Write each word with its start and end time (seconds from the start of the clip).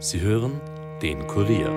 Sie 0.00 0.20
hören 0.20 0.60
den 1.02 1.26
Kurier. 1.26 1.72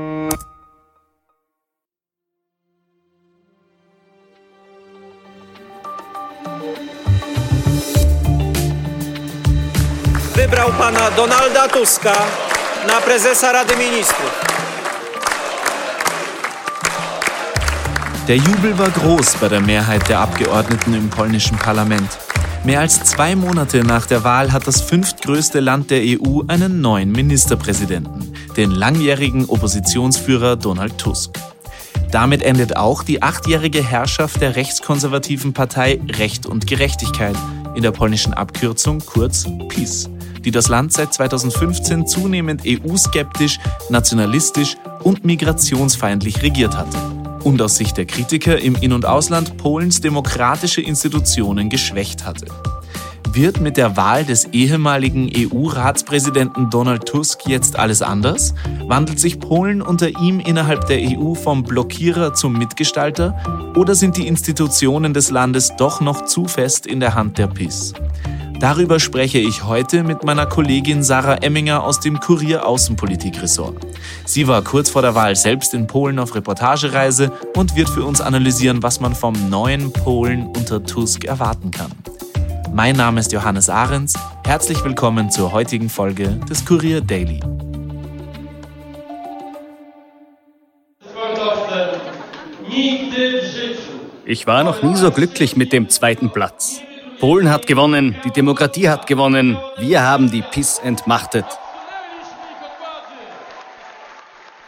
Wybrał 10.36 10.72
pana 10.72 11.12
Donalda 11.12 11.68
Tuska 11.68 12.14
na 12.88 13.02
prezesa 13.02 13.52
Rady 13.52 13.78
Ministrów. 13.78 14.46
Der 18.28 18.38
Jubel 18.38 18.78
war 18.78 18.92
groß 18.92 19.36
bei 19.42 19.50
der 19.50 19.62
Mehrheit 19.62 20.10
der 20.10 20.20
Abgeordneten 20.20 20.94
im 20.94 21.10
polnischen 21.10 21.58
Parlament. 21.58 22.31
Mehr 22.64 22.80
als 22.80 23.04
zwei 23.06 23.36
Monate 23.36 23.84
nach 23.84 24.06
der 24.06 24.24
Wahl 24.24 24.52
hat 24.52 24.68
das 24.68 24.82
fünftgrößte 24.82 25.60
Land 25.60 25.90
der 25.90 26.02
EU 26.04 26.42
einen 26.46 26.80
neuen 26.80 27.12
Ministerpräsidenten, 27.12 28.32
den 28.56 28.70
langjährigen 28.70 29.46
Oppositionsführer 29.46 30.58
Donald 30.58 30.96
Tusk. 31.00 31.32
Damit 32.12 32.44
endet 32.44 32.78
auch 32.78 33.02
die 33.02 33.24
achtjährige 33.24 33.84
Herrschaft 33.84 34.42
der 34.42 34.56
rechtskonservativen 34.56 35.54
Partei 35.54 36.00
Recht 36.08 36.46
und 36.46 36.68
Gerechtigkeit, 36.68 37.36
in 37.74 37.82
der 37.82 37.92
polnischen 37.92 38.34
Abkürzung 38.34 39.00
kurz 39.00 39.48
PiS, 39.70 40.08
die 40.42 40.52
das 40.52 40.68
Land 40.68 40.94
seit 40.94 41.16
2015 41.16 42.06
zunehmend 42.06 42.62
EU-skeptisch, 42.68 43.58
nationalistisch 43.90 44.78
und 45.02 45.26
migrationsfeindlich 45.26 46.44
regiert 46.44 46.78
hatte 46.78 47.21
und 47.44 47.62
aus 47.62 47.78
Sicht 47.78 47.98
der 47.98 48.06
Kritiker 48.06 48.60
im 48.60 48.76
In- 48.76 48.94
und 48.94 49.06
Ausland 49.06 49.58
Polens 49.58 50.02
demokratische 50.02 50.82
Institutionen 50.82 51.70
geschwächt 51.70 52.26
hatte. 52.26 52.46
Wird 53.34 53.62
mit 53.62 53.78
der 53.78 53.96
Wahl 53.96 54.26
des 54.26 54.46
ehemaligen 54.52 55.32
EU-Ratspräsidenten 55.34 56.70
Donald 56.70 57.06
Tusk 57.06 57.48
jetzt 57.48 57.80
alles 57.80 58.02
anders? 58.02 58.54
Wandelt 58.88 59.22
sich 59.22 59.40
Polen 59.40 59.82
unter 59.82 60.10
ihm 60.20 60.42
innerhalb 60.42 60.88
der 60.88 61.00
EU 61.00 61.34
vom 61.34 61.64
Blockierer 61.64 62.34
zum 62.34 62.58
Mitgestalter? 62.58 63.74
Oder 63.78 63.96
sind 63.96 64.18
die 64.18 64.28
Institutionen 64.28 65.14
des 65.14 65.32
Landes 65.32 65.74
doch 65.78 66.02
noch 66.02 66.26
zu 66.26 66.46
fest 66.46 66.86
in 66.86 67.00
der 67.00 67.16
Hand 67.16 67.38
der 67.38 67.48
PIS? 67.48 67.94
Darüber 68.62 69.00
spreche 69.00 69.40
ich 69.40 69.64
heute 69.64 70.04
mit 70.04 70.24
meiner 70.24 70.46
Kollegin 70.46 71.02
Sarah 71.02 71.38
Emminger 71.38 71.84
aus 71.84 72.00
dem 72.00 72.20
Kurier 72.20 72.64
Außenpolitik-Ressort. 72.68 73.76
Sie 74.24 74.48
war 74.48 74.62
kurz 74.62 74.92
vor 74.92 75.02
der 75.02 75.16
Wahl 75.16 75.36
selbst 75.36 75.74
in 75.74 75.88
Polen 75.88 76.20
auf 76.20 76.36
Reportagereise 76.36 77.32
und 77.56 77.76
wird 77.76 77.90
für 77.90 78.06
uns 78.06 78.22
analysieren, 78.22 78.84
was 78.84 79.00
man 79.00 79.16
vom 79.16 79.50
neuen 79.50 79.92
Polen 79.92 80.46
unter 80.46 80.84
Tusk 80.84 81.26
erwarten 81.26 81.72
kann. 81.72 81.92
Mein 82.72 82.96
Name 82.96 83.20
ist 83.22 83.32
Johannes 83.32 83.68
Ahrens. 83.68 84.14
Herzlich 84.46 84.84
willkommen 84.84 85.32
zur 85.32 85.52
heutigen 85.52 85.90
Folge 85.90 86.40
des 86.48 86.64
Kurier 86.64 87.02
Daily. 87.02 87.40
Ich 94.24 94.46
war 94.46 94.64
noch 94.64 94.84
nie 94.84 94.96
so 94.96 95.10
glücklich 95.10 95.58
mit 95.58 95.74
dem 95.74 95.90
zweiten 95.90 96.30
Platz. 96.30 96.82
Polen 97.22 97.52
hat 97.52 97.68
gewonnen, 97.68 98.16
die 98.26 98.32
Demokratie 98.32 98.90
hat 98.90 99.06
gewonnen, 99.06 99.56
wir 99.78 100.02
haben 100.02 100.32
die 100.32 100.42
PIS 100.42 100.80
entmachtet. 100.80 101.46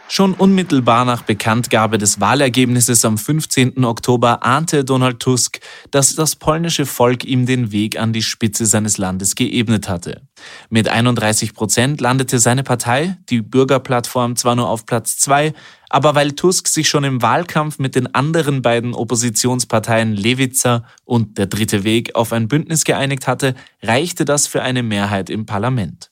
Schon 0.06 0.34
unmittelbar 0.34 1.04
nach 1.04 1.22
Bekanntgabe 1.22 1.98
des 1.98 2.20
Wahlergebnisses 2.20 3.04
am 3.04 3.18
15. 3.18 3.84
Oktober 3.84 4.44
ahnte 4.44 4.84
Donald 4.84 5.18
Tusk, 5.18 5.58
dass 5.90 6.14
das 6.14 6.36
polnische 6.36 6.86
Volk 6.86 7.24
ihm 7.24 7.44
den 7.44 7.72
Weg 7.72 7.98
an 7.98 8.12
die 8.12 8.22
Spitze 8.22 8.66
seines 8.66 8.98
Landes 8.98 9.34
geebnet 9.34 9.88
hatte. 9.88 10.22
Mit 10.70 10.88
31 10.88 11.54
Prozent 11.54 12.00
landete 12.00 12.38
seine 12.38 12.62
Partei, 12.62 13.16
die 13.30 13.42
Bürgerplattform, 13.42 14.36
zwar 14.36 14.54
nur 14.54 14.68
auf 14.68 14.86
Platz 14.86 15.16
zwei, 15.16 15.54
aber 15.94 16.16
weil 16.16 16.32
Tusk 16.32 16.66
sich 16.66 16.88
schon 16.88 17.04
im 17.04 17.22
Wahlkampf 17.22 17.78
mit 17.78 17.94
den 17.94 18.12
anderen 18.16 18.62
beiden 18.62 18.94
Oppositionsparteien 18.94 20.12
Lewica 20.12 20.82
und 21.04 21.38
der 21.38 21.46
Dritte 21.46 21.84
Weg 21.84 22.16
auf 22.16 22.32
ein 22.32 22.48
Bündnis 22.48 22.82
geeinigt 22.82 23.28
hatte, 23.28 23.54
reichte 23.80 24.24
das 24.24 24.48
für 24.48 24.60
eine 24.62 24.82
Mehrheit 24.82 25.30
im 25.30 25.46
Parlament. 25.46 26.10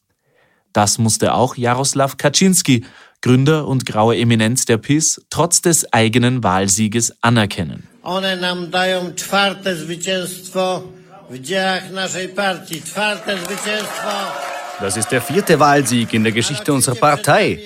Das 0.72 0.98
musste 0.98 1.34
auch 1.34 1.56
Jaroslaw 1.56 2.14
Kaczynski, 2.16 2.84
Gründer 3.22 3.66
und 3.66 3.84
graue 3.84 4.16
Eminenz 4.16 4.66
der 4.66 4.78
PiS, 4.78 5.20
trotz 5.30 5.62
des 5.62 5.92
eigenen 5.92 6.44
Wahlsieges 6.44 7.16
anerkennen. 7.20 7.82
One 8.04 8.36
nam 8.36 8.70
dają 8.70 9.14
czwarte 9.16 9.76
zwycięstwo 9.76 10.84
w 11.30 11.38
dziełach 11.40 11.90
naszej 11.90 12.28
partii. 12.28 12.82
Czwarte 12.82 13.36
zwycięstwo. 13.38 14.51
Das 14.82 14.97
ist 14.97 15.12
der 15.12 15.22
vierte 15.22 15.60
Wahlsieg 15.60 16.12
in 16.12 16.25
der 16.25 16.32
Geschichte 16.32 16.72
unserer 16.72 16.97
Partei. 16.97 17.60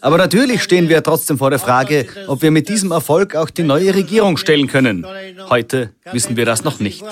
Aber 0.00 0.16
natürlich 0.16 0.62
stehen 0.62 0.88
wir 0.88 1.02
trotzdem 1.02 1.36
vor 1.36 1.50
der 1.50 1.58
Frage, 1.58 2.06
ob 2.28 2.40
wir 2.40 2.50
mit 2.50 2.70
diesem 2.70 2.92
Erfolg 2.92 3.36
auch 3.36 3.50
die 3.50 3.62
neue 3.62 3.94
Regierung 3.94 4.38
stellen 4.38 4.68
können. 4.68 5.06
Heute 5.50 5.90
wissen 6.12 6.36
wir 6.36 6.46
das 6.46 6.64
noch 6.64 6.80
nicht. 6.80 7.04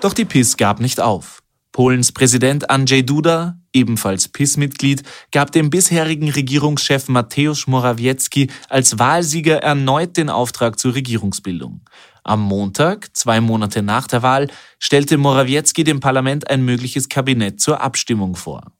Doch 0.00 0.12
die 0.12 0.24
PiS 0.26 0.56
gab 0.58 0.78
nicht 0.78 1.00
auf. 1.00 1.40
Polens 1.72 2.12
Präsident 2.12 2.68
Andrzej 2.68 3.04
Duda, 3.04 3.56
ebenfalls 3.72 4.28
PiS-Mitglied, 4.28 5.02
gab 5.32 5.52
dem 5.52 5.70
bisherigen 5.70 6.28
Regierungschef 6.28 7.08
Mateusz 7.08 7.66
Morawiecki 7.66 8.50
als 8.68 8.98
Wahlsieger 8.98 9.62
erneut 9.62 10.16
den 10.16 10.28
Auftrag 10.28 10.78
zur 10.78 10.94
Regierungsbildung. 10.94 11.80
Am 12.22 12.40
Montag, 12.40 13.16
zwei 13.16 13.40
Monate 13.40 13.82
nach 13.82 14.06
der 14.06 14.22
Wahl, 14.22 14.48
stellte 14.78 15.18
Morawiecki 15.18 15.84
dem 15.84 16.00
Parlament 16.00 16.48
ein 16.50 16.64
mögliches 16.64 17.08
Kabinett 17.08 17.60
zur 17.60 17.80
Abstimmung 17.80 18.36
vor. 18.36 18.72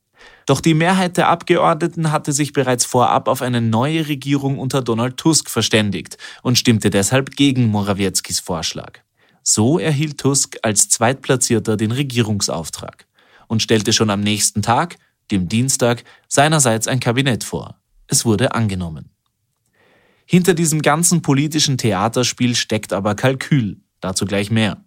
Doch 0.46 0.60
die 0.60 0.74
Mehrheit 0.74 1.16
der 1.16 1.28
Abgeordneten 1.28 2.12
hatte 2.12 2.32
sich 2.32 2.52
bereits 2.52 2.84
vorab 2.84 3.28
auf 3.28 3.42
eine 3.42 3.60
neue 3.60 4.08
Regierung 4.08 4.58
unter 4.58 4.82
Donald 4.82 5.16
Tusk 5.16 5.48
verständigt 5.48 6.18
und 6.42 6.58
stimmte 6.58 6.90
deshalb 6.90 7.36
gegen 7.36 7.66
Morawieckis 7.68 8.40
Vorschlag. 8.40 9.00
So 9.42 9.78
erhielt 9.78 10.18
Tusk 10.18 10.58
als 10.62 10.88
Zweitplatzierter 10.88 11.76
den 11.76 11.92
Regierungsauftrag 11.92 13.06
und 13.48 13.62
stellte 13.62 13.92
schon 13.92 14.10
am 14.10 14.20
nächsten 14.20 14.62
Tag, 14.62 14.96
dem 15.30 15.48
Dienstag, 15.48 16.04
seinerseits 16.28 16.88
ein 16.88 17.00
Kabinett 17.00 17.44
vor. 17.44 17.76
Es 18.06 18.24
wurde 18.24 18.54
angenommen. 18.54 19.10
Hinter 20.32 20.54
diesem 20.54 20.80
ganzen 20.80 21.22
politischen 21.22 21.76
Theaterspiel 21.76 22.54
steckt 22.54 22.92
aber 22.92 23.16
Kalkül, 23.16 23.80
dazu 24.00 24.26
gleich 24.26 24.48
mehr. 24.48 24.84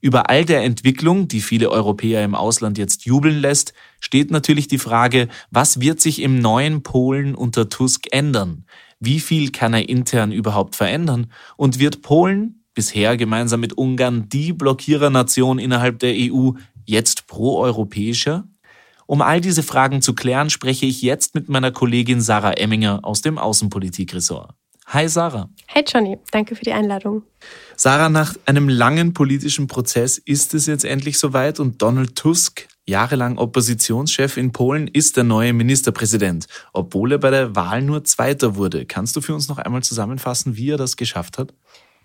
Über 0.00 0.28
all 0.28 0.44
der 0.44 0.64
Entwicklung, 0.64 1.28
die 1.28 1.42
viele 1.42 1.70
Europäer 1.70 2.24
im 2.24 2.34
Ausland 2.34 2.76
jetzt 2.76 3.04
jubeln 3.04 3.38
lässt, 3.38 3.72
steht 4.00 4.32
natürlich 4.32 4.66
die 4.66 4.78
Frage, 4.78 5.28
was 5.52 5.78
wird 5.78 6.00
sich 6.00 6.20
im 6.20 6.40
neuen 6.40 6.82
Polen 6.82 7.36
unter 7.36 7.68
Tusk 7.68 8.08
ändern? 8.10 8.64
Wie 8.98 9.20
viel 9.20 9.52
kann 9.52 9.74
er 9.74 9.88
intern 9.88 10.32
überhaupt 10.32 10.74
verändern? 10.74 11.30
Und 11.56 11.78
wird 11.78 12.02
Polen, 12.02 12.64
bisher 12.74 13.16
gemeinsam 13.16 13.60
mit 13.60 13.74
Ungarn 13.74 14.28
die 14.28 14.52
Blockierernation 14.52 15.60
innerhalb 15.60 16.00
der 16.00 16.14
EU, 16.16 16.54
jetzt 16.84 17.28
proeuropäischer? 17.28 18.48
Um 19.06 19.22
all 19.22 19.40
diese 19.40 19.62
Fragen 19.62 20.02
zu 20.02 20.16
klären, 20.16 20.50
spreche 20.50 20.86
ich 20.86 21.00
jetzt 21.00 21.36
mit 21.36 21.48
meiner 21.48 21.70
Kollegin 21.70 22.20
Sarah 22.20 22.54
Emminger 22.54 23.04
aus 23.04 23.22
dem 23.22 23.38
Außenpolitikressort. 23.38 24.59
Hi 24.92 25.08
Sarah. 25.08 25.48
Hey 25.68 25.84
Johnny, 25.86 26.18
danke 26.32 26.56
für 26.56 26.64
die 26.64 26.72
Einladung. 26.72 27.22
Sarah, 27.76 28.08
nach 28.08 28.34
einem 28.46 28.68
langen 28.68 29.14
politischen 29.14 29.68
Prozess 29.68 30.18
ist 30.18 30.52
es 30.52 30.66
jetzt 30.66 30.84
endlich 30.84 31.16
soweit 31.16 31.60
und 31.60 31.80
Donald 31.80 32.16
Tusk, 32.16 32.66
jahrelang 32.86 33.38
Oppositionschef 33.38 34.36
in 34.36 34.50
Polen, 34.50 34.88
ist 34.88 35.16
der 35.16 35.22
neue 35.22 35.52
Ministerpräsident, 35.52 36.48
obwohl 36.72 37.12
er 37.12 37.18
bei 37.18 37.30
der 37.30 37.54
Wahl 37.54 37.82
nur 37.82 38.02
Zweiter 38.02 38.56
wurde. 38.56 38.84
Kannst 38.84 39.14
du 39.14 39.20
für 39.20 39.32
uns 39.32 39.48
noch 39.48 39.58
einmal 39.58 39.84
zusammenfassen, 39.84 40.56
wie 40.56 40.70
er 40.70 40.76
das 40.76 40.96
geschafft 40.96 41.38
hat? 41.38 41.54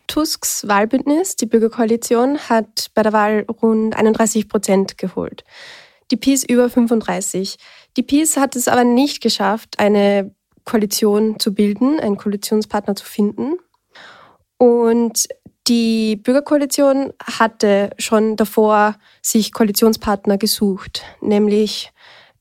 Tusks 0.06 0.68
Wahlbündnis, 0.68 1.36
die 1.38 1.48
Bürgerkoalition, 1.48 2.38
hat 2.38 2.92
bei 2.94 3.02
der 3.02 3.14
Wahl 3.14 3.48
rund 3.64 3.96
31 3.96 4.48
Prozent 4.48 5.00
geholt. 5.00 5.44
Die 6.12 6.18
PiS 6.18 6.44
über 6.44 6.70
35. 6.70 7.58
Die 7.98 8.04
PiS 8.04 8.38
hat 8.38 8.56
es 8.56 8.68
aber 8.68 8.84
nicht 8.84 9.22
geschafft, 9.22 9.80
eine 9.80 10.36
Koalition 10.66 11.40
zu 11.40 11.54
bilden, 11.54 12.00
einen 12.00 12.18
Koalitionspartner 12.18 12.96
zu 12.96 13.06
finden. 13.06 13.54
Und 14.58 15.28
die 15.68 16.16
Bürgerkoalition 16.18 17.14
hatte 17.24 17.90
schon 17.98 18.36
davor 18.36 18.96
sich 19.22 19.52
Koalitionspartner 19.52 20.38
gesucht, 20.38 21.04
nämlich 21.22 21.92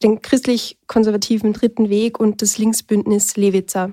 den 0.02 0.20
christlich-konservativen 0.20 1.52
Dritten 1.52 1.88
Weg 1.88 2.20
und 2.20 2.42
das 2.42 2.58
Linksbündnis 2.58 3.36
Lewica. 3.36 3.92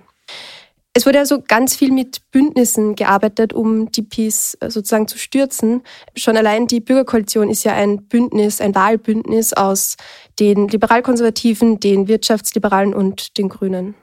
Es 0.94 1.06
wurde 1.06 1.20
also 1.20 1.42
ganz 1.42 1.74
viel 1.78 1.92
mit 1.94 2.30
Bündnissen 2.32 2.96
gearbeitet, 2.96 3.54
um 3.54 3.90
die 3.94 4.02
PiS 4.02 4.58
sozusagen 4.62 5.08
zu 5.08 5.18
stürzen. 5.18 5.84
Schon 6.18 6.36
allein 6.36 6.68
die 6.68 6.82
Bürgerkoalition 6.82 7.50
ist 7.50 7.64
ja 7.64 7.74
ein 7.74 8.04
Bündnis, 8.08 8.60
ein 8.60 8.76
Wahlbündnis 8.76 9.54
aus 9.54 9.96
den 10.38 10.68
Liberalkonservativen, 10.68 11.80
den 11.80 12.10
Wirtschaftsliberalen 12.10 12.94
und 12.94 13.38
den 13.38 13.48
Grünen. 13.48 13.96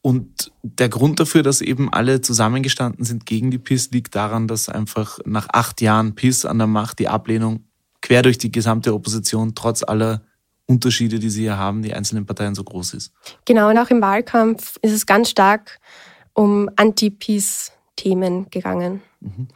Und 0.00 0.52
der 0.62 0.88
Grund 0.88 1.18
dafür, 1.20 1.42
dass 1.42 1.60
eben 1.60 1.92
alle 1.92 2.20
zusammengestanden 2.20 3.04
sind 3.04 3.26
gegen 3.26 3.50
die 3.50 3.58
PIS, 3.58 3.90
liegt 3.90 4.14
daran, 4.14 4.46
dass 4.46 4.68
einfach 4.68 5.18
nach 5.24 5.48
acht 5.52 5.80
Jahren 5.80 6.14
PIS 6.14 6.44
an 6.44 6.58
der 6.58 6.66
Macht 6.66 6.98
die 6.98 7.08
Ablehnung 7.08 7.64
quer 8.00 8.22
durch 8.22 8.38
die 8.38 8.52
gesamte 8.52 8.94
Opposition 8.94 9.54
trotz 9.54 9.82
aller 9.82 10.22
Unterschiede, 10.66 11.18
die 11.18 11.30
sie 11.30 11.42
hier 11.42 11.56
haben, 11.56 11.82
die 11.82 11.94
einzelnen 11.94 12.26
Parteien 12.26 12.54
so 12.54 12.62
groß 12.62 12.94
ist. 12.94 13.12
Genau, 13.44 13.70
und 13.70 13.78
auch 13.78 13.90
im 13.90 14.00
Wahlkampf 14.00 14.76
ist 14.82 14.92
es 14.92 15.06
ganz 15.06 15.30
stark 15.30 15.78
um 16.34 16.70
Anti-Peace-Themen 17.98 18.50
gegangen. 18.50 19.02
Mhm. 19.20 19.48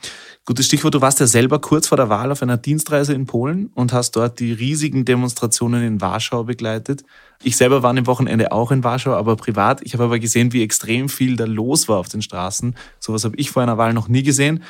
Gutes 0.45 0.67
Stichwort, 0.67 0.95
du 0.95 1.01
warst 1.01 1.21
ja 1.21 1.27
selber 1.27 1.61
kurz 1.61 1.87
vor 1.89 1.97
der 1.97 2.09
Wahl 2.09 2.33
auf 2.33 2.43
einer 2.43 2.57
Dienstreise 2.57 3.15
in 3.15 3.27
Polen 3.27 3.71
und 3.75 3.93
hast 3.93 4.13
dort 4.13 4.41
die 4.41 4.53
riesigen 4.53 5.05
Demonstrationen 5.05 5.85
in 5.85 6.01
Warschau 6.01 6.45
begleitet. 6.45 7.05
Ich 7.43 7.57
selber 7.57 7.83
war 7.83 7.91
am 7.91 8.07
Wochenende 8.07 8.53
auch 8.53 8.71
in 8.71 8.85
Warschau, 8.85 9.13
aber 9.13 9.37
privat. 9.37 9.81
Ich 9.83 9.95
habe 9.95 10.05
aber 10.05 10.19
gesehen, 10.19 10.53
wie 10.53 10.63
extrem 10.63 11.09
viel 11.09 11.37
da 11.37 11.45
los 11.45 11.89
war 11.89 11.99
auf 11.99 12.09
den 12.09 12.23
Straßen. 12.23 12.77
Sowas 12.99 13.25
habe 13.25 13.37
ich 13.37 13.51
vor 13.51 13.63
einer 13.63 13.79
Wahl 13.79 13.93
noch 13.93 14.09
nie 14.09 14.23
gesehen. 14.23 14.63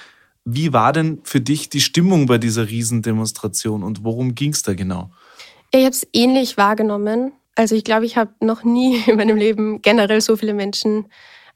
Wie 0.45 0.73
war 0.73 0.93
denn 0.93 1.21
für 1.25 1.41
dich 1.41 1.69
die 1.69 1.81
Stimmung 1.81 2.27
bei 2.27 2.39
dieser 2.39 2.69
Riesendemonstration 2.69 3.83
und 3.83 4.05
worum 4.05 4.35
ging 4.35 4.53
es 4.53 4.63
da 4.63 4.75
genau? 4.75 5.11
Ich 5.71 5.85
habe 5.85 5.91
es 5.91 6.07
ähnlich 6.13 6.57
wahrgenommen. 6.57 7.33
Also 7.55 7.75
ich 7.77 7.85
glaube, 7.85 8.07
ich 8.07 8.17
habe 8.17 8.33
noch 8.41 8.65
nie 8.65 9.03
in 9.07 9.17
meinem 9.17 9.37
Leben 9.37 9.81
generell 9.81 10.21
so 10.21 10.37
viele 10.37 10.53
Menschen 10.53 11.07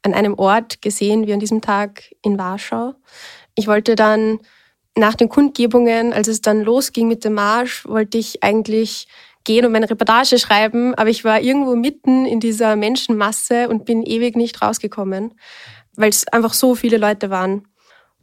an 0.03 0.13
einem 0.13 0.35
Ort 0.35 0.81
gesehen 0.81 1.27
wie 1.27 1.33
an 1.33 1.39
diesem 1.39 1.61
Tag 1.61 2.13
in 2.21 2.37
Warschau. 2.37 2.93
Ich 3.55 3.67
wollte 3.67 3.95
dann 3.95 4.39
nach 4.95 5.15
den 5.15 5.29
Kundgebungen, 5.29 6.13
als 6.13 6.27
es 6.27 6.41
dann 6.41 6.61
losging 6.61 7.07
mit 7.07 7.23
dem 7.23 7.33
Marsch, 7.33 7.85
wollte 7.85 8.17
ich 8.17 8.43
eigentlich 8.43 9.07
gehen 9.43 9.65
und 9.65 9.71
meine 9.71 9.89
Reportage 9.89 10.39
schreiben, 10.39 10.93
aber 10.95 11.09
ich 11.09 11.23
war 11.23 11.39
irgendwo 11.39 11.75
mitten 11.75 12.25
in 12.25 12.39
dieser 12.39 12.75
Menschenmasse 12.75 13.69
und 13.69 13.85
bin 13.85 14.03
ewig 14.03 14.35
nicht 14.35 14.61
rausgekommen, 14.61 15.33
weil 15.95 16.09
es 16.09 16.27
einfach 16.27 16.53
so 16.53 16.75
viele 16.75 16.97
Leute 16.97 17.29
waren. 17.29 17.67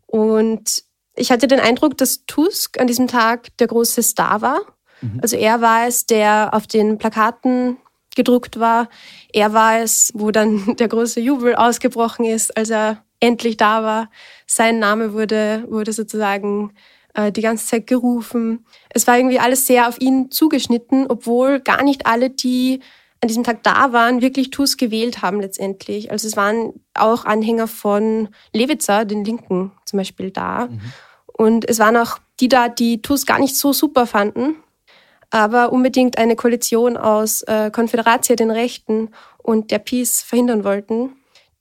Und 0.07 0.85
ich 1.17 1.31
hatte 1.31 1.47
den 1.47 1.61
Eindruck, 1.61 1.97
dass 1.97 2.27
Tusk 2.27 2.79
an 2.79 2.87
diesem 2.87 3.09
Tag 3.09 3.57
der 3.59 3.69
große 3.69 4.03
Star 4.03 4.43
war. 4.43 4.61
Mhm. 5.01 5.21
Also 5.23 5.37
er 5.37 5.61
war 5.61 5.87
es, 5.87 6.07
der 6.07 6.51
auf 6.53 6.67
den 6.67 6.99
Plakaten 6.99 7.79
gedruckt 8.15 8.59
war. 8.59 8.89
Er 9.33 9.53
war 9.53 9.79
es, 9.79 10.13
wo 10.15 10.31
dann 10.31 10.77
der 10.79 10.89
große 10.89 11.21
Jubel 11.21 11.55
ausgebrochen 11.55 12.25
ist, 12.25 12.57
als 12.57 12.71
er 12.71 13.03
endlich 13.21 13.57
da 13.57 13.83
war. 13.83 14.11
Sein 14.47 14.79
Name 14.79 15.13
wurde, 15.13 15.65
wurde 15.69 15.93
sozusagen 15.93 16.73
äh, 17.15 17.33
die 17.33 17.43
ganze 17.43 17.67
Zeit 17.67 17.87
gerufen. 17.87 18.67
Es 18.91 19.07
war 19.07 19.17
irgendwie 19.17 19.39
alles 19.39 19.67
sehr 19.67 19.89
auf 19.89 20.01
ihn 20.01 20.31
zugeschnitten, 20.31 21.07
obwohl 21.09 21.61
gar 21.61 21.83
nicht 21.83 22.07
alle, 22.07 22.31
die 22.31 22.81
an 23.21 23.29
diesem 23.29 23.45
Tag 23.45 23.63
da 23.63 23.93
waren, 23.93 24.21
wirklich 24.21 24.51
TUS 24.51 24.77
gewählt 24.77 25.23
haben 25.23 25.41
letztendlich. 25.41 26.11
Also 26.11 26.29
es 26.29 26.37
waren 26.37 26.75
auch 26.93 27.25
Anhänger 27.25 27.67
von 27.67 28.29
Lewitzer, 28.53 29.07
den 29.07 29.25
Linken 29.25 29.73
zum 29.87 29.97
Beispiel, 29.97 30.31
da. 30.31 30.67
Mhm. 30.67 30.81
Und 31.27 31.69
es 31.69 31.79
waren 31.79 31.97
auch 31.97 32.19
die 32.41 32.49
da, 32.49 32.69
die 32.69 33.01
TUS 33.01 33.25
gar 33.25 33.39
nicht 33.39 33.57
so 33.57 33.73
super 33.73 34.07
fanden, 34.07 34.57
aber 35.35 35.73
unbedingt 35.73 36.17
eine 36.17 36.37
Koalition 36.37 36.97
aus 36.97 37.43
äh, 37.43 37.73
Konföderatia, 37.73 38.37
den 38.37 38.53
Rechten 38.53 39.11
und 39.39 39.73
der 39.73 39.81
Peace 39.81 40.23
verhindern 40.23 40.63
wollten, 40.63 41.17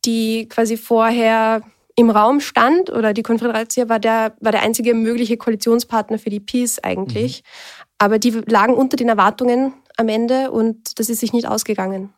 die 0.06 0.48
quasi 0.48 0.78
vorher 0.78 1.64
im 1.96 2.12
Raum 2.12 2.40
stand 2.40 2.92
oder 2.92 3.14
die 3.14 3.24
Konföderatia 3.24 3.90
war 3.90 3.98
der, 4.00 4.36
war 4.40 4.52
der 4.52 4.62
einzige 4.62 4.94
mögliche 4.94 5.38
Koalitionspartner 5.38 6.20
für 6.20 6.30
die 6.30 6.40
Peace 6.40 6.78
eigentlich. 6.84 7.42
Mhm. 7.42 7.88
Aber 7.98 8.20
die 8.20 8.30
lagen 8.46 8.76
unter 8.76 8.96
den 8.96 9.10
Erwartungen 9.10 9.74
am 9.98 10.08
Ende 10.08 10.52
und 10.52 11.00
das 11.00 11.10
ist 11.10 11.22
sich 11.22 11.34
nicht 11.34 11.48
ausgegangen. 11.48 12.14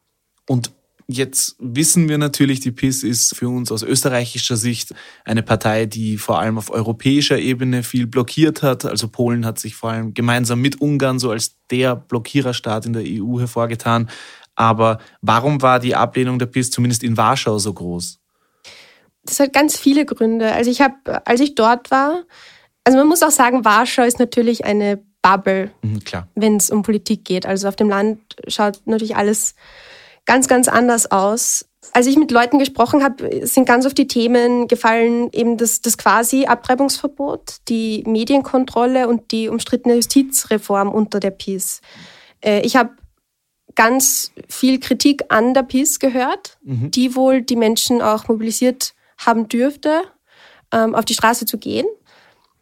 Und 0.50 0.74
Jetzt 1.08 1.56
wissen 1.60 2.10
wir 2.10 2.18
natürlich, 2.18 2.62
die 2.62 2.72
PIS 2.72 3.04
ist 3.04 3.36
für 3.36 3.48
uns 3.48 3.72
aus 3.72 3.84
österreichischer 3.84 4.58
Sicht 4.58 4.96
eine 5.24 5.44
Partei, 5.44 5.86
die 5.86 6.18
vor 6.18 6.40
allem 6.40 6.58
auf 6.58 6.72
europäischer 6.72 7.38
Ebene 7.38 7.84
viel 7.84 8.08
blockiert 8.08 8.64
hat. 8.64 8.86
Also 8.86 9.08
Polen 9.08 9.46
hat 9.46 9.60
sich 9.60 9.76
vor 9.76 9.92
allem 9.92 10.16
gemeinsam 10.16 10.62
mit 10.62 10.82
Ungarn 10.82 11.20
so 11.20 11.30
als 11.30 11.58
der 11.70 11.96
Blockiererstaat 11.96 12.88
in 12.88 12.94
der 12.94 13.04
EU 13.06 13.40
hervorgetan. 13.40 14.10
Aber 14.56 14.98
warum 15.22 15.62
war 15.62 15.80
die 15.80 15.96
Ablehnung 15.96 16.40
der 16.40 16.48
PIS 16.48 16.72
zumindest 16.72 17.04
in 17.04 17.18
Warschau 17.18 17.60
so 17.60 17.74
groß? 17.74 18.20
Das 19.24 19.40
hat 19.40 19.54
ganz 19.54 19.78
viele 19.78 20.06
Gründe. 20.06 20.54
Also 20.54 20.72
ich 20.72 20.82
habe, 20.82 21.26
als 21.28 21.40
ich 21.40 21.54
dort 21.54 21.92
war, 21.92 22.24
also 22.84 22.98
man 22.98 23.08
muss 23.08 23.22
auch 23.22 23.32
sagen, 23.32 23.64
Warschau 23.64 24.04
ist 24.04 24.20
natürlich 24.20 24.66
eine 24.66 25.04
Bubble, 25.22 25.72
mhm, 25.82 26.00
wenn 26.36 26.58
es 26.58 26.70
um 26.70 26.84
Politik 26.84 27.26
geht. 27.26 27.46
Also 27.46 27.68
auf 27.68 27.76
dem 27.76 27.90
Land 27.90 28.20
schaut 28.48 28.82
natürlich 28.86 29.16
alles 29.16 29.56
ganz, 30.26 30.48
ganz 30.48 30.68
anders 30.68 31.12
aus. 31.12 31.66
Als 31.94 32.08
ich 32.08 32.18
mit 32.18 32.32
Leuten 32.32 32.60
gesprochen 32.60 33.04
habe, 33.04 33.46
sind 33.46 33.66
ganz 33.66 33.86
oft 33.86 33.98
die 33.98 34.08
Themen 34.08 34.68
gefallen, 34.68 35.30
eben 35.32 35.58
das, 35.58 35.82
das 35.82 35.98
quasi 35.98 36.46
Abtreibungsverbot, 36.46 37.58
die 37.70 38.04
Medienkontrolle 38.08 39.08
und 39.08 39.32
die 39.32 39.50
umstrittene 39.50 39.96
Justizreform 39.96 40.90
unter 40.90 41.20
der 41.20 41.32
PiS. 41.32 41.82
Äh, 42.42 42.62
ich 42.62 42.76
habe 42.76 42.92
ganz 43.76 44.32
viel 44.48 44.80
Kritik 44.80 45.26
an 45.30 45.54
der 45.54 45.64
PiS 45.64 46.00
gehört, 46.00 46.58
mhm. 46.64 46.92
die 46.92 47.16
wohl 47.16 47.42
die 47.42 47.56
Menschen 47.56 48.02
auch 48.02 48.28
mobilisiert 48.28 48.94
haben 49.18 49.48
dürfte, 49.48 50.02
ähm, 50.72 50.96
auf 50.96 51.06
die 51.06 51.14
Straße 51.14 51.46
zu 51.46 51.58
gehen. 51.58 51.86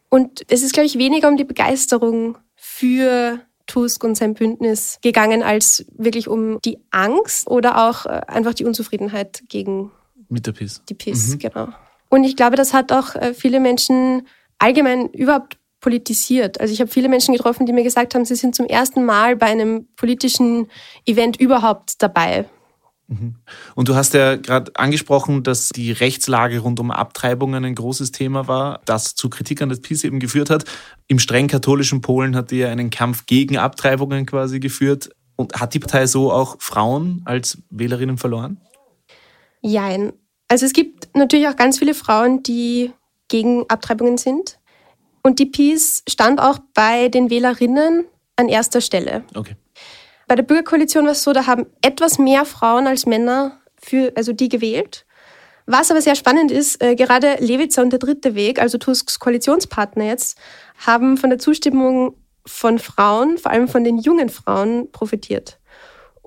Und 0.08 0.44
es 0.48 0.62
ist, 0.62 0.74
glaube 0.74 0.86
ich, 0.86 0.98
weniger 0.98 1.28
um 1.28 1.36
die 1.36 1.44
Begeisterung 1.44 2.38
für 2.54 3.40
Tusk 3.66 4.04
und 4.04 4.16
sein 4.16 4.34
Bündnis 4.34 4.98
gegangen, 5.02 5.42
als 5.42 5.84
wirklich 5.96 6.28
um 6.28 6.60
die 6.64 6.78
Angst 6.90 7.48
oder 7.48 7.88
auch 7.88 8.06
äh, 8.06 8.20
einfach 8.26 8.54
die 8.54 8.64
Unzufriedenheit 8.64 9.44
gegen 9.48 9.90
Mit 10.28 10.46
der 10.46 10.52
PIS. 10.52 10.82
die 10.88 10.94
PIS. 10.94 11.28
Mhm. 11.28 11.38
Genau. 11.38 11.68
Und 12.08 12.24
ich 12.24 12.36
glaube, 12.36 12.56
das 12.56 12.72
hat 12.72 12.92
auch 12.92 13.14
äh, 13.14 13.34
viele 13.34 13.60
Menschen 13.60 14.26
allgemein 14.58 15.08
überhaupt 15.08 15.58
politisiert. 15.80 16.60
Also 16.60 16.72
ich 16.72 16.80
habe 16.80 16.90
viele 16.90 17.08
Menschen 17.08 17.34
getroffen, 17.34 17.66
die 17.66 17.72
mir 17.72 17.82
gesagt 17.82 18.14
haben, 18.14 18.24
sie 18.24 18.36
sind 18.36 18.54
zum 18.54 18.66
ersten 18.66 19.04
Mal 19.04 19.36
bei 19.36 19.46
einem 19.46 19.86
politischen 19.96 20.68
Event 21.04 21.38
überhaupt 21.38 22.02
dabei. 22.02 22.46
Mhm. 23.06 23.36
Und 23.74 23.88
du 23.88 23.94
hast 23.94 24.14
ja 24.14 24.36
gerade 24.36 24.72
angesprochen, 24.76 25.42
dass 25.42 25.68
die 25.68 25.92
Rechtslage 25.92 26.60
rund 26.60 26.80
um 26.80 26.90
Abtreibungen 26.90 27.64
ein 27.64 27.74
großes 27.74 28.12
Thema 28.12 28.48
war, 28.48 28.80
das 28.86 29.14
zu 29.14 29.28
Kritik 29.28 29.60
an 29.62 29.68
das 29.68 29.80
PiS 29.80 30.04
eben 30.04 30.20
geführt 30.20 30.50
hat. 30.50 30.64
Im 31.06 31.18
streng 31.18 31.48
katholischen 31.48 32.00
Polen 32.00 32.34
hat 32.34 32.50
die 32.50 32.58
ja 32.58 32.68
einen 32.68 32.90
Kampf 32.90 33.26
gegen 33.26 33.58
Abtreibungen 33.58 34.26
quasi 34.26 34.60
geführt. 34.60 35.10
Und 35.36 35.60
hat 35.60 35.74
die 35.74 35.80
Partei 35.80 36.06
so 36.06 36.30
auch 36.30 36.56
Frauen 36.60 37.22
als 37.24 37.58
Wählerinnen 37.68 38.18
verloren? 38.18 38.60
Jein. 39.62 40.12
Also 40.46 40.64
es 40.64 40.72
gibt 40.72 41.08
natürlich 41.16 41.48
auch 41.48 41.56
ganz 41.56 41.80
viele 41.80 41.94
Frauen, 41.94 42.42
die 42.44 42.92
gegen 43.28 43.68
Abtreibungen 43.68 44.16
sind. 44.16 44.60
Und 45.22 45.38
die 45.40 45.46
PiS 45.46 46.04
stand 46.08 46.40
auch 46.40 46.58
bei 46.74 47.08
den 47.08 47.30
Wählerinnen 47.30 48.06
an 48.36 48.48
erster 48.48 48.80
Stelle. 48.80 49.24
Okay. 49.34 49.56
Bei 50.34 50.42
der 50.42 50.48
Bürgerkoalition 50.48 51.04
war 51.04 51.12
es 51.12 51.22
so, 51.22 51.32
da 51.32 51.46
haben 51.46 51.66
etwas 51.80 52.18
mehr 52.18 52.44
Frauen 52.44 52.88
als 52.88 53.06
Männer 53.06 53.60
für, 53.80 54.10
also 54.16 54.32
die 54.32 54.48
gewählt. 54.48 55.06
Was 55.66 55.92
aber 55.92 56.00
sehr 56.00 56.16
spannend 56.16 56.50
ist, 56.50 56.82
äh, 56.82 56.96
gerade 56.96 57.36
Lewitzer 57.38 57.82
und 57.82 57.90
der 57.90 58.00
Dritte 58.00 58.34
Weg, 58.34 58.60
also 58.60 58.76
Tusks 58.76 59.20
Koalitionspartner 59.20 60.06
jetzt, 60.06 60.36
haben 60.84 61.18
von 61.18 61.30
der 61.30 61.38
Zustimmung 61.38 62.16
von 62.44 62.80
Frauen, 62.80 63.38
vor 63.38 63.52
allem 63.52 63.68
von 63.68 63.84
den 63.84 63.96
jungen 63.96 64.28
Frauen, 64.28 64.90
profitiert. 64.90 65.60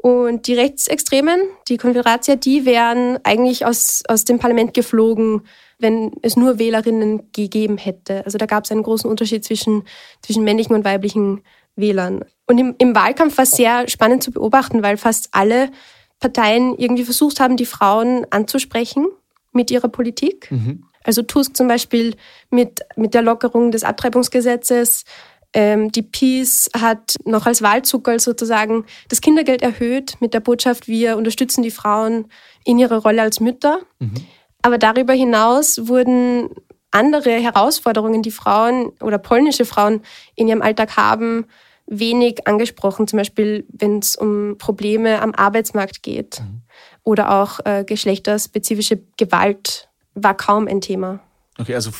Und 0.07 0.47
die 0.47 0.53
Rechtsextremen, 0.53 1.37
die 1.67 1.75
Konföderatia, 1.75 2.37
die 2.37 2.65
wären 2.65 3.19
eigentlich 3.25 3.65
aus, 3.65 4.03
aus 4.07 4.23
dem 4.23 4.39
Parlament 4.39 4.73
geflogen, 4.73 5.41
wenn 5.79 6.13
es 6.21 6.37
nur 6.37 6.59
Wählerinnen 6.59 7.29
gegeben 7.33 7.77
hätte. 7.77 8.23
Also 8.23 8.37
da 8.37 8.45
gab 8.45 8.63
es 8.63 8.71
einen 8.71 8.83
großen 8.83 9.09
Unterschied 9.09 9.43
zwischen, 9.43 9.83
zwischen 10.21 10.45
männlichen 10.45 10.73
und 10.73 10.85
weiblichen 10.85 11.41
Wählern. 11.75 12.23
Und 12.45 12.57
im, 12.57 12.73
im 12.77 12.95
Wahlkampf 12.95 13.35
war 13.35 13.43
es 13.43 13.51
sehr 13.51 13.89
spannend 13.89 14.23
zu 14.23 14.31
beobachten, 14.31 14.81
weil 14.81 14.95
fast 14.95 15.27
alle 15.33 15.71
Parteien 16.21 16.77
irgendwie 16.77 17.03
versucht 17.03 17.41
haben, 17.41 17.57
die 17.57 17.65
Frauen 17.65 18.25
anzusprechen 18.29 19.07
mit 19.51 19.71
ihrer 19.71 19.89
Politik. 19.89 20.49
Mhm. 20.49 20.85
Also 21.03 21.21
Tusk 21.21 21.57
zum 21.57 21.67
Beispiel 21.67 22.15
mit, 22.49 22.79
mit 22.95 23.13
der 23.13 23.23
Lockerung 23.23 23.71
des 23.71 23.83
Abtreibungsgesetzes. 23.83 25.03
Ähm, 25.57 25.91
die 25.91 26.03
Peace 26.03 26.69
hat 26.79 27.15
noch 27.25 27.47
als 27.47 27.63
Wahlzuckerl 27.63 28.19
sozusagen 28.19 28.85
das 29.09 29.21
Kindergeld 29.21 29.63
erhöht 29.63 30.13
mit 30.19 30.35
der 30.35 30.39
Botschaft, 30.39 30.87
wir 30.87 31.17
unterstützen 31.17 31.63
die 31.63 31.71
Frauen 31.71 32.27
in 32.63 32.77
ihrer 32.77 32.97
Rolle 32.97 33.23
als 33.23 33.39
Mütter. 33.39 33.79
Mhm. 33.97 34.13
Aber 34.61 34.77
darüber 34.77 35.13
hinaus 35.13 35.87
wurden 35.87 36.49
andere 36.91 37.31
Herausforderungen, 37.31 38.21
die 38.21 38.29
Frauen 38.29 38.91
oder 39.01 39.17
polnische 39.17 39.65
Frauen 39.65 40.03
in 40.35 40.47
ihrem 40.47 40.61
Alltag 40.61 40.95
haben, 40.95 41.47
wenig 41.87 42.45
angesprochen, 42.45 43.07
zum 43.07 43.17
Beispiel 43.17 43.65
wenn 43.69 43.97
es 43.97 44.15
um 44.15 44.59
Probleme 44.59 45.23
am 45.23 45.33
Arbeitsmarkt 45.33 46.03
geht 46.03 46.39
mhm. 46.39 46.61
oder 47.03 47.31
auch 47.31 47.61
äh, 47.65 47.83
geschlechterspezifische 47.83 49.01
Gewalt 49.17 49.89
war 50.13 50.37
kaum 50.37 50.67
ein 50.67 50.81
Thema. 50.81 51.19
Okay, 51.59 51.73
also 51.73 51.91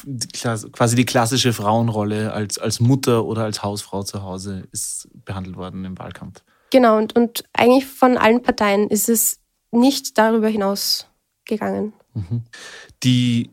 quasi 0.71 0.95
die 0.95 1.05
klassische 1.05 1.51
Frauenrolle 1.51 2.31
als, 2.31 2.57
als 2.57 2.79
Mutter 2.79 3.25
oder 3.25 3.43
als 3.43 3.63
Hausfrau 3.63 4.03
zu 4.03 4.21
Hause 4.21 4.67
ist 4.71 5.07
behandelt 5.25 5.55
worden 5.55 5.83
im 5.83 5.97
Wahlkampf. 5.97 6.43
Genau, 6.71 6.97
und, 6.97 7.15
und 7.15 7.43
eigentlich 7.53 7.85
von 7.85 8.17
allen 8.17 8.43
Parteien 8.43 8.87
ist 8.87 9.09
es 9.09 9.39
nicht 9.71 10.17
darüber 10.17 10.47
hinaus 10.47 11.07
gegangen. 11.45 11.93
Mhm. 12.13 12.43
Die 13.03 13.49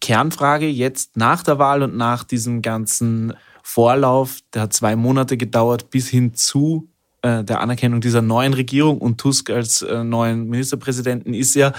Kernfrage 0.00 0.66
jetzt 0.66 1.16
nach 1.16 1.42
der 1.42 1.58
Wahl 1.58 1.82
und 1.82 1.96
nach 1.96 2.24
diesem 2.24 2.62
ganzen 2.62 3.34
Vorlauf, 3.62 4.38
der 4.52 4.62
hat 4.62 4.72
zwei 4.72 4.94
Monate 4.94 5.36
gedauert, 5.36 5.90
bis 5.90 6.08
hin 6.08 6.34
zu 6.34 6.88
äh, 7.22 7.42
der 7.42 7.60
Anerkennung 7.60 8.00
dieser 8.00 8.22
neuen 8.22 8.54
Regierung 8.54 8.98
und 8.98 9.18
Tusk 9.18 9.50
als 9.50 9.82
äh, 9.82 10.04
neuen 10.04 10.48
Ministerpräsidenten 10.48 11.34
ist 11.34 11.54
ja, 11.54 11.72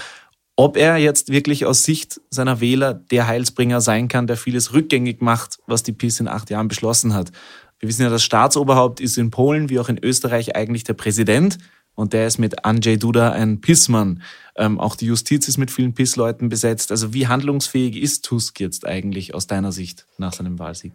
ob 0.58 0.76
er 0.76 0.96
jetzt 0.96 1.30
wirklich 1.30 1.66
aus 1.66 1.84
Sicht 1.84 2.20
seiner 2.30 2.60
Wähler 2.60 2.92
der 2.92 3.28
Heilsbringer 3.28 3.80
sein 3.80 4.08
kann, 4.08 4.26
der 4.26 4.36
vieles 4.36 4.72
rückgängig 4.72 5.22
macht, 5.22 5.60
was 5.68 5.84
die 5.84 5.92
PiS 5.92 6.18
in 6.18 6.26
acht 6.26 6.50
Jahren 6.50 6.66
beschlossen 6.66 7.14
hat. 7.14 7.30
Wir 7.78 7.88
wissen 7.88 8.02
ja, 8.02 8.10
das 8.10 8.24
Staatsoberhaupt 8.24 8.98
ist 8.98 9.18
in 9.18 9.30
Polen 9.30 9.70
wie 9.70 9.78
auch 9.78 9.88
in 9.88 10.02
Österreich 10.02 10.56
eigentlich 10.56 10.82
der 10.82 10.94
Präsident 10.94 11.58
und 11.94 12.12
der 12.12 12.26
ist 12.26 12.38
mit 12.38 12.64
Andrzej 12.64 12.96
Duda 12.98 13.30
ein 13.30 13.60
Pissmann. 13.60 14.20
Ähm, 14.56 14.80
auch 14.80 14.96
die 14.96 15.06
Justiz 15.06 15.46
ist 15.46 15.58
mit 15.58 15.70
vielen 15.70 15.94
Pissleuten 15.94 16.48
besetzt. 16.48 16.90
Also 16.90 17.14
wie 17.14 17.28
handlungsfähig 17.28 17.94
ist 17.94 18.24
Tusk 18.24 18.58
jetzt 18.58 18.84
eigentlich 18.84 19.36
aus 19.36 19.46
deiner 19.46 19.70
Sicht 19.70 20.06
nach 20.16 20.32
seinem 20.32 20.58
Wahlsieg? 20.58 20.94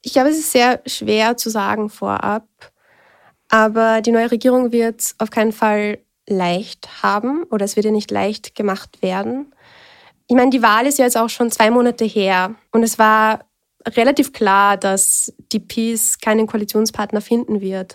Ich 0.00 0.14
glaube, 0.14 0.30
es 0.30 0.38
ist 0.38 0.52
sehr 0.52 0.80
schwer 0.86 1.36
zu 1.36 1.50
sagen 1.50 1.90
vorab. 1.90 2.48
Aber 3.50 4.00
die 4.00 4.12
neue 4.12 4.30
Regierung 4.30 4.72
wird 4.72 5.14
auf 5.18 5.28
keinen 5.28 5.52
Fall 5.52 5.98
leicht 6.28 7.02
haben 7.02 7.44
oder 7.44 7.64
es 7.64 7.76
wird 7.76 7.86
ihr 7.86 7.92
nicht 7.92 8.10
leicht 8.10 8.54
gemacht 8.54 9.02
werden. 9.02 9.54
Ich 10.26 10.36
meine, 10.36 10.50
die 10.50 10.62
Wahl 10.62 10.86
ist 10.86 10.98
ja 10.98 11.04
jetzt 11.04 11.16
auch 11.16 11.30
schon 11.30 11.50
zwei 11.50 11.70
Monate 11.70 12.04
her 12.04 12.54
und 12.70 12.82
es 12.82 12.98
war 12.98 13.40
relativ 13.86 14.32
klar, 14.32 14.76
dass 14.76 15.32
die 15.52 15.60
PiS 15.60 16.18
keinen 16.18 16.46
Koalitionspartner 16.46 17.20
finden 17.20 17.60
wird. 17.60 17.94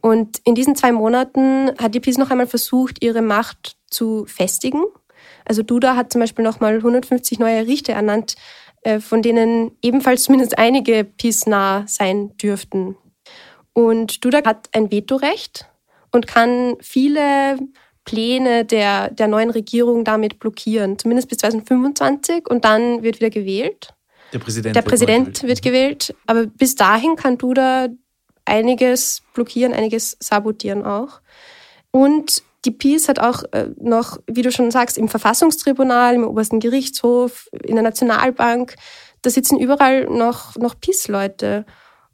Und 0.00 0.40
in 0.44 0.54
diesen 0.54 0.76
zwei 0.76 0.92
Monaten 0.92 1.70
hat 1.78 1.94
die 1.94 2.00
PiS 2.00 2.18
noch 2.18 2.30
einmal 2.30 2.46
versucht, 2.46 3.02
ihre 3.02 3.22
Macht 3.22 3.76
zu 3.88 4.26
festigen. 4.26 4.82
Also 5.44 5.62
Duda 5.62 5.96
hat 5.96 6.12
zum 6.12 6.20
Beispiel 6.20 6.44
noch 6.44 6.60
mal 6.60 6.76
150 6.76 7.38
neue 7.38 7.66
Richter 7.66 7.94
ernannt, 7.94 8.34
äh, 8.82 9.00
von 9.00 9.22
denen 9.22 9.76
ebenfalls 9.80 10.24
zumindest 10.24 10.58
einige 10.58 11.04
PiS 11.04 11.46
nah 11.46 11.84
sein 11.86 12.36
dürften. 12.36 12.96
Und 13.72 14.24
Duda 14.24 14.44
hat 14.44 14.68
ein 14.72 14.90
Vetorecht 14.90 15.71
und 16.12 16.26
kann 16.26 16.76
viele 16.80 17.58
Pläne 18.04 18.64
der, 18.64 19.10
der 19.10 19.28
neuen 19.28 19.50
Regierung 19.50 20.04
damit 20.04 20.38
blockieren, 20.38 20.98
zumindest 20.98 21.28
bis 21.28 21.38
2025 21.38 22.48
und 22.48 22.64
dann 22.64 23.02
wird 23.02 23.20
wieder 23.20 23.30
gewählt. 23.30 23.94
Der 24.32 24.38
Präsident, 24.38 24.76
der 24.76 24.82
Präsident 24.82 25.42
wird 25.42 25.62
gewählt, 25.62 26.14
aber 26.26 26.46
bis 26.46 26.74
dahin 26.74 27.16
kann 27.16 27.38
Duda 27.38 27.88
einiges 28.44 29.22
blockieren, 29.34 29.72
einiges 29.72 30.16
sabotieren 30.20 30.84
auch. 30.84 31.20
Und 31.90 32.42
die 32.64 32.70
PiS 32.70 33.08
hat 33.08 33.18
auch 33.18 33.42
äh, 33.52 33.68
noch, 33.80 34.18
wie 34.26 34.42
du 34.42 34.50
schon 34.52 34.70
sagst, 34.70 34.96
im 34.96 35.08
Verfassungstribunal, 35.08 36.14
im 36.14 36.24
obersten 36.24 36.60
Gerichtshof, 36.60 37.48
in 37.64 37.74
der 37.74 37.82
Nationalbank, 37.82 38.76
da 39.22 39.30
sitzen 39.30 39.58
überall 39.58 40.06
noch, 40.06 40.56
noch 40.56 40.78
PiS-Leute. 40.80 41.64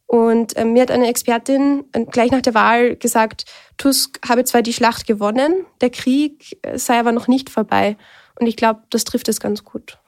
Und 0.09 0.57
äh, 0.57 0.65
mir 0.65 0.81
hat 0.81 0.91
eine 0.91 1.07
Expertin 1.07 1.85
äh, 1.93 2.07
gleich 2.07 2.31
nach 2.31 2.41
der 2.41 2.55
Wahl 2.55 2.97
gesagt, 2.97 3.45
Tusk 3.77 4.19
habe 4.27 4.43
zwar 4.45 4.63
die 4.63 4.73
Schlacht 4.73 5.07
gewonnen, 5.07 5.67
der 5.83 5.91
Krieg 5.91 6.59
äh, 6.63 6.79
sei 6.79 6.99
aber 6.99 7.13
noch 7.13 7.29
nicht 7.29 7.51
vorbei. 7.51 7.99
Und 8.41 8.47
ich 8.47 8.57
glaube, 8.57 8.81
das 8.89 9.05
trifft 9.05 9.29
es 9.29 9.39
ganz 9.39 9.65
gut. 9.65 9.99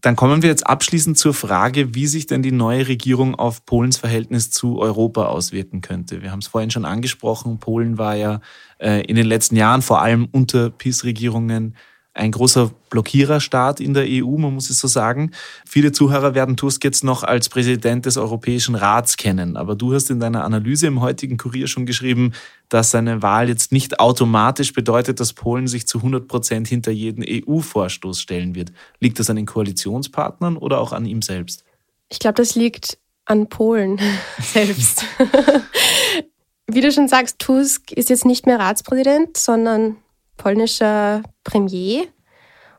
Dann 0.00 0.16
kommen 0.16 0.40
wir 0.40 0.48
jetzt 0.48 0.66
abschließend 0.66 1.18
zur 1.18 1.34
Frage, 1.34 1.94
wie 1.94 2.06
sich 2.06 2.26
denn 2.26 2.42
die 2.42 2.52
neue 2.52 2.88
Regierung 2.88 3.34
auf 3.34 3.66
Polens 3.66 3.98
Verhältnis 3.98 4.50
zu 4.50 4.78
Europa 4.78 5.26
auswirken 5.26 5.82
könnte. 5.82 6.22
Wir 6.22 6.30
haben 6.30 6.38
es 6.38 6.46
vorhin 6.46 6.70
schon 6.70 6.86
angesprochen, 6.86 7.58
Polen 7.58 7.96
war 7.96 8.14
ja 8.14 8.40
in 8.78 9.16
den 9.16 9.24
letzten 9.24 9.56
Jahren 9.56 9.80
vor 9.80 10.02
allem 10.02 10.28
unter 10.30 10.68
PiS-Regierungen 10.68 11.74
ein 12.14 12.30
großer 12.30 12.70
Blockiererstaat 12.90 13.80
in 13.80 13.92
der 13.92 14.04
EU, 14.06 14.38
man 14.38 14.54
muss 14.54 14.70
es 14.70 14.78
so 14.78 14.86
sagen. 14.86 15.32
Viele 15.66 15.90
Zuhörer 15.90 16.34
werden 16.34 16.56
Tusk 16.56 16.84
jetzt 16.84 17.02
noch 17.02 17.24
als 17.24 17.48
Präsident 17.48 18.06
des 18.06 18.16
Europäischen 18.16 18.76
Rats 18.76 19.16
kennen. 19.16 19.56
Aber 19.56 19.74
du 19.74 19.92
hast 19.92 20.10
in 20.10 20.20
deiner 20.20 20.44
Analyse 20.44 20.86
im 20.86 21.00
heutigen 21.00 21.36
Kurier 21.36 21.66
schon 21.66 21.86
geschrieben, 21.86 22.32
dass 22.68 22.92
seine 22.92 23.20
Wahl 23.20 23.48
jetzt 23.48 23.72
nicht 23.72 23.98
automatisch 23.98 24.72
bedeutet, 24.72 25.18
dass 25.18 25.32
Polen 25.32 25.66
sich 25.66 25.88
zu 25.88 25.98
100 25.98 26.28
Prozent 26.28 26.68
hinter 26.68 26.92
jeden 26.92 27.24
EU-Vorstoß 27.26 28.20
stellen 28.20 28.54
wird. 28.54 28.72
Liegt 29.00 29.18
das 29.18 29.28
an 29.28 29.36
den 29.36 29.46
Koalitionspartnern 29.46 30.56
oder 30.56 30.80
auch 30.80 30.92
an 30.92 31.06
ihm 31.06 31.20
selbst? 31.20 31.64
Ich 32.08 32.20
glaube, 32.20 32.36
das 32.36 32.54
liegt 32.54 32.96
an 33.24 33.48
Polen 33.48 33.98
selbst. 34.38 35.04
Wie 36.66 36.80
du 36.80 36.92
schon 36.92 37.08
sagst, 37.08 37.40
Tusk 37.40 37.90
ist 37.92 38.08
jetzt 38.08 38.24
nicht 38.24 38.46
mehr 38.46 38.60
Ratspräsident, 38.60 39.36
sondern 39.36 39.96
polnischer 40.36 41.22
Premier. 41.42 42.06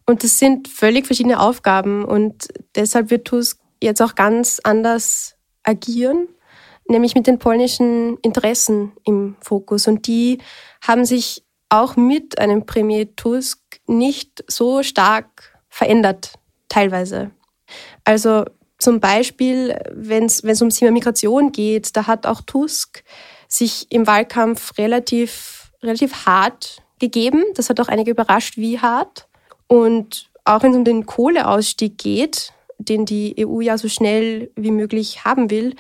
Und 0.06 0.24
das 0.24 0.40
sind 0.40 0.68
völlig 0.68 1.08
verschiedene 1.08 1.40
Aufgaben. 1.40 2.06
Und 2.06 2.48
deshalb 2.76 3.10
wird 3.10 3.26
Tusk 3.26 3.60
jetzt 3.82 4.02
auch 4.02 4.16
ganz 4.16 4.60
anders 4.64 5.36
agieren, 5.64 6.28
nämlich 6.88 7.16
mit 7.16 7.28
den 7.28 7.40
polnischen 7.40 8.18
Interessen 8.18 8.94
im 9.04 9.36
Fokus. 9.42 9.88
Und 9.88 10.08
die 10.08 10.40
haben 10.82 11.06
sich 11.06 11.44
auch 11.70 11.96
mit 11.96 12.40
einem 12.40 12.66
Premier 12.66 13.16
Tusk 13.16 13.60
nicht 13.88 14.44
so 14.48 14.84
stark 14.84 15.60
verändert, 15.70 16.34
teilweise. 16.70 17.32
Also 18.04 18.46
zum 18.78 19.00
Beispiel, 19.00 19.78
wenn 19.92 20.26
es 20.26 20.44
ums 20.62 20.76
Thema 20.76 20.92
Migration 20.92 21.52
geht, 21.52 21.96
da 21.96 22.08
hat 22.08 22.28
auch 22.28 22.42
Tusk 22.42 23.04
sich 23.48 23.92
im 23.92 24.06
Wahlkampf 24.06 24.78
relativ, 24.78 25.72
relativ 25.82 26.26
hart 26.26 26.84
gegeben. 27.00 27.44
Das 27.56 27.70
hat 27.70 27.80
auch 27.80 27.88
einige 27.88 28.12
überrascht, 28.12 28.58
wie 28.58 28.80
hart. 28.80 29.28
Und 29.68 30.30
auch 30.44 30.64
wenn 30.64 30.72
es 30.72 30.78
um 30.78 30.86
den 30.86 31.06
Kohleausstieg 31.06 31.98
geht, 31.98 32.54
den 32.78 33.06
die 33.06 33.36
EU 33.40 33.62
ja 33.62 33.78
so 33.78 33.88
schnell 33.88 34.52
wie 34.56 34.72
möglich 34.72 35.26
haben 35.26 35.50
will, 35.50 35.76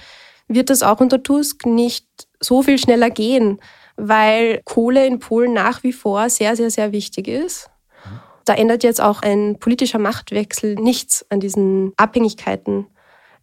wird 0.48 0.69
das 0.69 0.84
auch 0.84 1.00
unter 1.00 1.24
Tusk 1.24 1.65
nicht 1.65 2.05
so 2.39 2.62
viel 2.62 2.77
schneller 2.77 3.10
gehen, 3.10 3.60
weil 3.98 4.62
Kohle 4.65 5.05
in 5.05 5.19
Polen 5.19 5.53
nach 5.53 5.84
wie 5.84 5.93
vor 5.93 6.29
sehr, 6.29 6.55
sehr, 6.55 6.69
sehr 6.69 6.91
wichtig 6.91 7.27
ist. 7.27 7.69
Da 8.45 8.53
ändert 8.53 8.84
jetzt 8.84 9.01
auch 9.01 9.22
ein 9.22 9.57
politischer 9.60 9.98
Machtwechsel 9.98 10.75
nichts 10.75 11.25
an 11.29 11.39
diesen 11.39 11.93
Abhängigkeiten. 11.98 12.88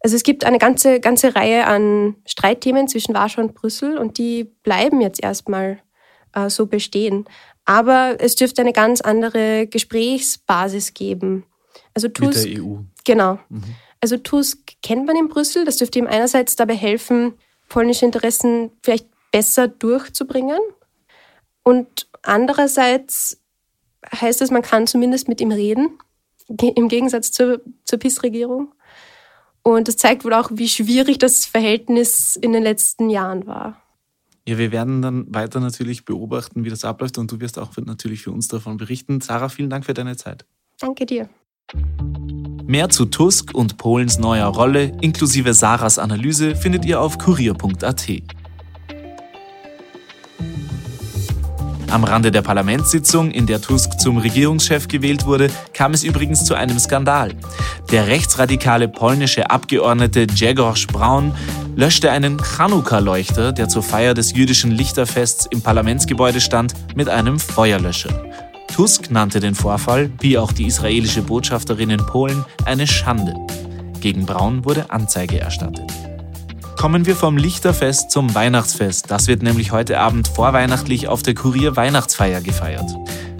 Also 0.01 0.15
es 0.15 0.23
gibt 0.23 0.45
eine 0.45 0.59
ganze, 0.59 0.99
ganze 0.99 1.35
Reihe 1.35 1.65
an 1.65 2.15
Streitthemen 2.25 2.87
zwischen 2.87 3.13
Warschau 3.13 3.41
und 3.41 3.53
Brüssel 3.53 3.97
und 3.97 4.17
die 4.17 4.45
bleiben 4.63 5.01
jetzt 5.01 5.23
erstmal 5.23 5.79
äh, 6.33 6.49
so 6.49 6.67
bestehen. 6.67 7.25
Aber 7.65 8.17
es 8.19 8.35
dürfte 8.35 8.61
eine 8.61 8.73
ganz 8.73 9.01
andere 9.01 9.67
Gesprächsbasis 9.67 10.93
geben. 10.93 11.45
Also 11.93 12.07
Tusk, 12.07 12.43
Mit 12.45 12.57
der 12.57 12.63
EU. 12.63 12.75
Genau. 13.05 13.39
Mhm. 13.49 13.63
Also 14.01 14.17
Tusk 14.17 14.59
kennt 14.81 15.05
man 15.05 15.15
in 15.15 15.29
Brüssel. 15.29 15.65
Das 15.65 15.77
dürfte 15.77 15.99
ihm 15.99 16.07
einerseits 16.07 16.55
dabei 16.55 16.75
helfen, 16.75 17.35
polnische 17.69 18.05
Interessen 18.05 18.71
vielleicht 18.81 19.07
besser 19.31 19.67
durchzubringen. 19.67 20.59
Und 21.63 22.09
andererseits 22.21 23.39
heißt 24.13 24.41
es, 24.41 24.51
man 24.51 24.61
kann 24.61 24.87
zumindest 24.87 25.27
mit 25.27 25.39
ihm 25.39 25.51
reden, 25.51 25.97
im 26.47 26.89
Gegensatz 26.89 27.31
zur, 27.31 27.61
zur 27.85 27.99
PIS-Regierung. 27.99 28.73
Und 29.63 29.87
das 29.87 29.95
zeigt 29.95 30.25
wohl 30.25 30.33
auch, 30.33 30.49
wie 30.53 30.67
schwierig 30.67 31.19
das 31.19 31.45
Verhältnis 31.45 32.35
in 32.35 32.51
den 32.51 32.63
letzten 32.63 33.09
Jahren 33.09 33.47
war. 33.47 33.81
Ja, 34.47 34.57
wir 34.57 34.71
werden 34.71 35.01
dann 35.01 35.33
weiter 35.33 35.59
natürlich 35.59 36.03
beobachten, 36.03 36.65
wie 36.65 36.69
das 36.69 36.83
abläuft 36.83 37.17
und 37.17 37.31
du 37.31 37.39
wirst 37.39 37.57
auch 37.57 37.71
natürlich 37.77 38.23
für 38.23 38.31
uns 38.31 38.49
davon 38.49 38.77
berichten. 38.77 39.21
Sarah, 39.21 39.49
vielen 39.49 39.69
Dank 39.69 39.85
für 39.85 39.93
deine 39.93 40.17
Zeit. 40.17 40.45
Danke 40.79 41.05
dir. 41.05 41.29
Mehr 42.65 42.89
zu 42.89 43.05
Tusk 43.05 43.53
und 43.53 43.77
Polens 43.77 44.19
neuer 44.19 44.47
Rolle 44.47 44.97
inklusive 45.01 45.53
Sarahs 45.53 45.99
Analyse 45.99 46.55
findet 46.55 46.85
ihr 46.85 46.99
auf 46.99 47.17
kurier.at. 47.17 48.09
Am 51.93 52.03
Rande 52.03 52.31
der 52.31 52.41
Parlamentssitzung, 52.41 53.29
in 53.29 53.45
der 53.45 53.61
Tusk 53.61 53.99
zum 53.99 54.17
Regierungschef 54.17 54.87
gewählt 54.87 55.27
wurde, 55.27 55.51
kam 55.75 55.93
es 55.93 56.03
übrigens 56.03 56.43
zu 56.43 56.55
einem 56.55 56.79
Skandal. 56.79 57.35
Der 57.91 58.07
rechtsradikale 58.07 58.87
polnische 58.87 59.51
Abgeordnete 59.51 60.25
Grzegorz 60.25 60.87
Braun 60.87 61.35
löschte 61.75 62.09
einen 62.09 62.39
Chanukka-Leuchter, 62.39 63.51
der 63.51 63.69
zur 63.69 63.83
Feier 63.83 64.15
des 64.15 64.33
jüdischen 64.33 64.71
Lichterfests 64.71 65.45
im 65.51 65.61
Parlamentsgebäude 65.61 66.41
stand, 66.41 66.73
mit 66.95 67.09
einem 67.09 67.39
Feuerlöscher. 67.39 68.09
Tusk 68.73 69.11
nannte 69.11 69.39
den 69.39 69.53
Vorfall, 69.53 70.09
wie 70.19 70.39
auch 70.39 70.51
die 70.51 70.65
israelische 70.65 71.21
Botschafterin 71.21 71.91
in 71.91 72.03
Polen, 72.03 72.43
eine 72.65 72.87
Schande. 72.87 73.35
Gegen 73.99 74.25
Braun 74.25 74.65
wurde 74.65 74.89
Anzeige 74.89 75.39
erstattet. 75.39 75.91
Kommen 76.77 77.05
wir 77.05 77.15
vom 77.15 77.37
Lichterfest 77.37 78.11
zum 78.11 78.35
Weihnachtsfest. 78.35 79.09
Das 79.09 79.27
wird 79.27 79.41
nämlich 79.41 79.71
heute 79.71 79.99
Abend 79.99 80.27
vorweihnachtlich 80.27 81.07
auf 81.07 81.23
der 81.23 81.33
Kurier 81.33 81.75
Weihnachtsfeier 81.75 82.41
gefeiert. 82.41 82.89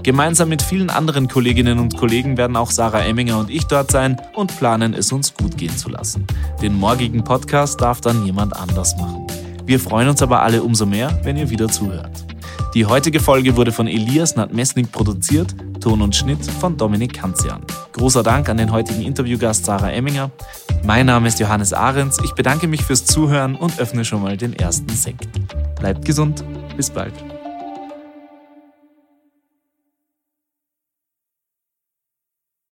Gemeinsam 0.03 0.49
mit 0.49 0.61
vielen 0.61 0.89
anderen 0.89 1.27
Kolleginnen 1.27 1.79
und 1.79 1.97
Kollegen 1.97 2.37
werden 2.37 2.57
auch 2.57 2.71
Sarah 2.71 3.03
Emminger 3.03 3.39
und 3.39 3.49
ich 3.49 3.65
dort 3.65 3.91
sein 3.91 4.21
und 4.35 4.57
planen 4.57 4.93
es 4.93 5.11
uns 5.11 5.33
gut 5.33 5.57
gehen 5.57 5.75
zu 5.77 5.89
lassen. 5.89 6.25
Den 6.61 6.73
morgigen 6.73 7.23
Podcast 7.23 7.79
darf 7.81 8.01
dann 8.01 8.25
jemand 8.25 8.55
anders 8.55 8.95
machen. 8.97 9.27
Wir 9.65 9.79
freuen 9.79 10.09
uns 10.09 10.21
aber 10.21 10.41
alle 10.41 10.61
umso 10.61 10.85
mehr, 10.85 11.19
wenn 11.23 11.37
ihr 11.37 11.49
wieder 11.49 11.69
zuhört. 11.69 12.25
Die 12.73 12.85
heutige 12.85 13.19
Folge 13.19 13.55
wurde 13.55 13.71
von 13.71 13.87
Elias 13.87 14.35
Nadmesnik 14.35 14.91
produziert, 14.91 15.55
Ton 15.79 16.01
und 16.01 16.15
Schnitt 16.15 16.45
von 16.45 16.75
Dominik 16.75 17.13
Kanzian. 17.13 17.61
Großer 17.93 18.23
Dank 18.23 18.49
an 18.49 18.57
den 18.57 18.71
heutigen 18.71 19.01
Interviewgast 19.01 19.65
Sarah 19.65 19.91
Emminger. 19.91 20.31
Mein 20.83 21.05
Name 21.05 21.27
ist 21.27 21.39
Johannes 21.39 21.73
Ahrens. 21.73 22.17
Ich 22.23 22.33
bedanke 22.33 22.67
mich 22.67 22.83
fürs 22.83 23.05
Zuhören 23.05 23.55
und 23.55 23.79
öffne 23.79 24.03
schon 24.03 24.21
mal 24.21 24.35
den 24.35 24.53
ersten 24.53 24.89
Sekt. 24.89 25.27
Bleibt 25.79 26.03
gesund. 26.03 26.43
Bis 26.75 26.89
bald. 26.89 27.13